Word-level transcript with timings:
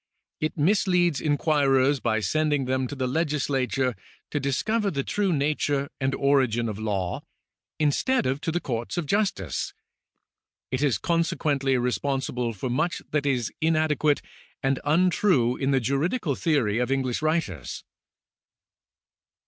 It 0.39 0.57
misleads 0.57 1.21
inquirers 1.21 1.99
by 1.99 2.21
sending 2.21 2.65
them 2.65 2.87
to 2.87 2.95
the 2.95 3.05
legislature 3.05 3.95
to 4.31 4.39
discover 4.39 4.89
the 4.89 5.03
true 5.03 5.31
nature 5.31 5.89
and 5.99 6.15
origin 6.15 6.67
of 6.67 6.79
law, 6.79 7.21
instead 7.77 8.25
of 8.25 8.41
to 8.41 8.51
the 8.51 8.59
courts 8.59 8.97
of 8.97 9.05
justice. 9.05 9.75
It 10.71 10.81
is 10.81 10.97
consequently 10.97 11.77
re 11.77 11.91
sponsible 11.91 12.51
for 12.53 12.67
much 12.67 13.03
that 13.11 13.27
is 13.27 13.53
inadequate 13.61 14.23
and 14.63 14.79
untrue 14.83 15.55
in 15.55 15.69
the 15.69 15.79
juridical 15.79 16.33
theory 16.33 16.79
of 16.79 16.91
English 16.91 17.21
writers. 17.21 17.83